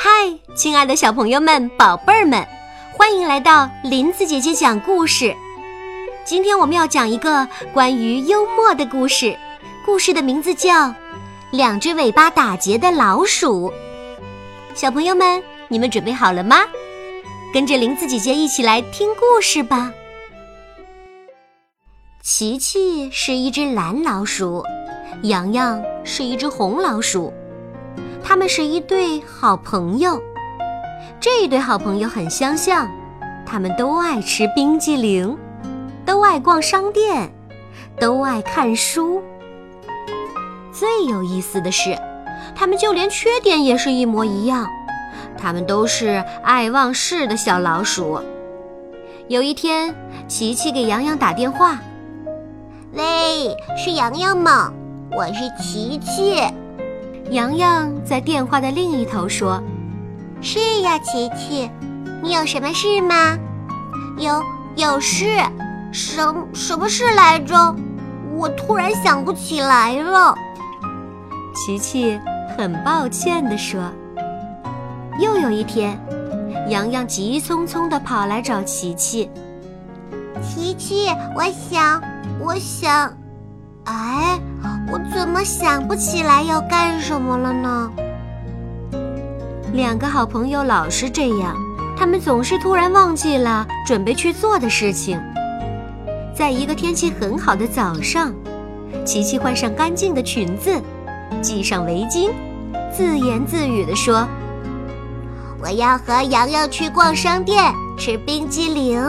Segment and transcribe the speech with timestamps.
[0.00, 2.46] 嗨，亲爱的小朋友们、宝贝儿们，
[2.96, 5.34] 欢迎来到林子姐姐讲故事。
[6.24, 9.36] 今天我们要讲一个关于幽默的故事，
[9.84, 10.86] 故事的名字叫
[11.50, 13.70] 《两只尾巴打结的老鼠》。
[14.72, 16.58] 小朋友们，你们准备好了吗？
[17.52, 19.92] 跟着林子姐姐一起来听故事吧。
[22.22, 24.62] 琪琪是一只蓝老鼠，
[25.24, 27.32] 洋洋是一只红老鼠，
[28.28, 30.22] 他们是一对好朋友。
[31.18, 32.86] 这一对好朋友很相像，
[33.46, 35.34] 他们都爱吃冰激凌，
[36.04, 37.32] 都爱逛商店，
[37.98, 39.22] 都爱看书。
[40.70, 41.98] 最有意思的是，
[42.54, 44.66] 他们就连缺点也是一模一样，
[45.38, 48.20] 他们都是爱忘事的小老鼠。
[49.28, 49.94] 有一天，
[50.28, 51.78] 琪琪给洋洋打电话。
[52.92, 54.70] 喂，是洋洋吗？
[55.16, 56.42] 我是琪琪。
[57.30, 59.62] 洋洋在电话的另一头说
[60.40, 61.70] ：“是呀，琪琪，
[62.22, 63.38] 你有什么事吗？
[64.16, 64.42] 有
[64.76, 65.26] 有事？
[65.92, 67.76] 什什么事来着？
[68.34, 70.34] 我突然想不起来了。”
[71.54, 72.18] 琪琪
[72.56, 73.80] 很抱歉地说。
[75.20, 76.00] 又有一天，
[76.68, 79.30] 洋洋急匆匆地跑来找琪琪。
[80.42, 82.00] 琪琪，我想。
[82.40, 83.12] 我想，
[83.88, 84.38] 哎，
[84.92, 87.90] 我怎么想不起来要干什么了呢？
[89.72, 91.56] 两个好朋友老是这样，
[91.96, 95.18] 他们总是突然忘记了准备去做的事情。
[96.34, 98.34] 在一个天气很好的早上，
[99.06, 100.70] 琪琪换上干净的裙子，
[101.40, 102.30] 系上围巾，
[102.92, 104.28] 自言自语地说
[105.62, 109.02] ：“我要和洋洋去逛商店，吃冰激凌。”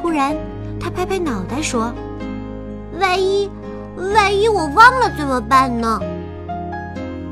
[0.00, 0.36] 突然。
[0.80, 1.90] 他拍拍脑袋说
[3.14, 3.48] ：“万一，
[4.12, 6.00] 万一我忘了怎么办呢？”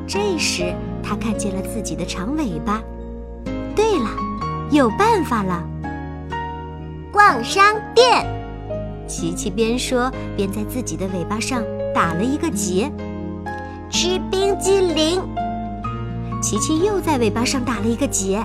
[0.07, 2.81] 这时，他看见了自己的长尾巴。
[3.75, 4.09] 对了，
[4.71, 5.61] 有办法了！
[7.11, 8.25] 逛商店，
[9.09, 11.61] 琪琪边说边在自己的尾巴上
[11.93, 12.89] 打了一个结。
[13.89, 15.21] 吃冰激凌，
[16.41, 18.37] 琪琪又在尾巴上打了一个结。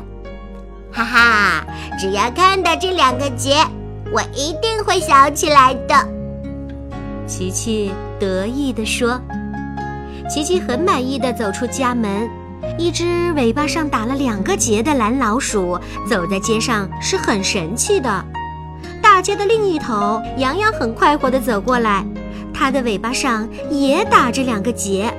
[0.91, 1.65] 哈哈，
[2.00, 3.65] 只要看到这两个结。
[4.10, 5.94] 我一定会想起来的，
[7.28, 9.21] 琪琪得意地说。
[10.28, 12.28] 琪琪很满意的走出家门。
[12.77, 15.78] 一只尾巴上打了两个结的蓝老鼠
[16.09, 18.25] 走在街上是很神气的。
[19.00, 22.05] 大街的另一头，洋洋很快活地走过来，
[22.53, 25.12] 它的尾巴上也打着两个结。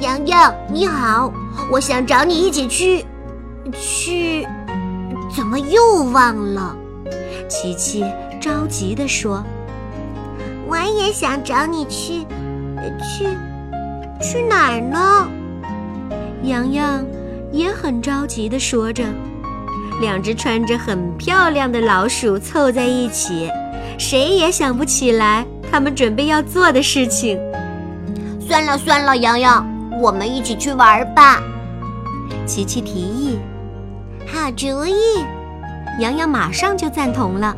[0.00, 1.32] 洋洋，你好，
[1.70, 3.04] 我想找你一起去，
[3.72, 4.46] 去，
[5.34, 6.76] 怎么又忘了？
[7.48, 8.04] 琪琪
[8.40, 9.44] 着急地说
[10.78, 12.24] ：“我也想找你去，
[13.02, 13.26] 去，
[14.20, 15.28] 去哪儿呢？”
[16.44, 17.04] 洋洋
[17.50, 19.04] 也很着急地说着。
[20.00, 23.50] 两只穿着很漂亮的老鼠凑在一起，
[23.98, 27.36] 谁也想不起来他们准备要做的事情。
[28.40, 29.66] 算了算了，洋洋，
[30.00, 31.42] 我们一起去玩吧。
[32.46, 33.38] 琪琪提议
[34.32, 34.94] ：“好主意。”
[35.98, 37.56] 洋洋马上就赞同了，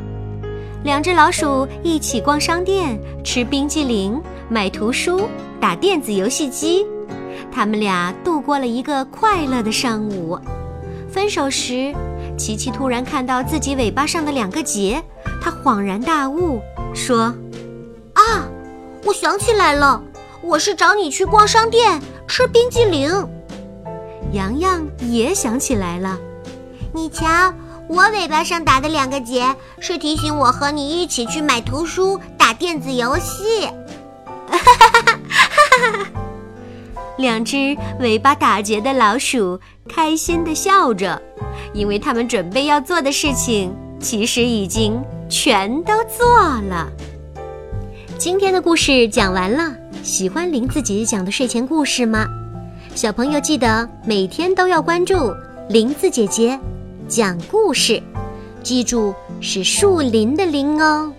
[0.83, 5.29] 两只老鼠一起逛商店、吃冰激凌、买图书、
[5.61, 6.87] 打电子游戏机，
[7.53, 10.39] 他们俩度过了一个快乐的上午。
[11.11, 11.95] 分手时，
[12.39, 15.03] 琪琪突然看到自己尾巴上的两个结，
[15.41, 16.61] 他恍然大悟，
[16.95, 17.35] 说
[18.15, 18.49] ：“啊，
[19.05, 20.03] 我想起来了，
[20.41, 23.13] 我是找你去逛商店、吃冰激凌。”
[24.33, 26.19] 洋洋也想起来了，
[26.95, 27.53] 你瞧。
[27.91, 29.45] 我尾巴上打的两个结，
[29.81, 33.67] 是提醒我和你一起去买图书、打电子游戏。
[34.47, 35.13] 哈哈哈哈
[35.93, 36.07] 哈！
[37.19, 39.59] 两只尾巴打结的老鼠
[39.89, 41.21] 开心地笑着，
[41.73, 46.89] 因为他们准备要做的事情，其实已经全都做了。
[48.17, 49.75] 今天的故事讲完了，
[50.05, 52.25] 喜欢林子姐姐讲的睡前故事吗？
[52.95, 55.35] 小朋友记得每天都要关注
[55.69, 56.57] 林子姐姐。
[57.11, 58.01] 讲故事，
[58.63, 61.13] 记住是树林的林哦。